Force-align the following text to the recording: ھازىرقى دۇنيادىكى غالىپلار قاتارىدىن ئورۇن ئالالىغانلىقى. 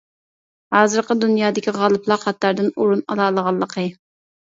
ھازىرقى 0.75 1.17
دۇنيادىكى 1.23 1.73
غالىپلار 1.75 2.21
قاتارىدىن 2.23 2.71
ئورۇن 2.81 3.05
ئالالىغانلىقى. 3.15 3.85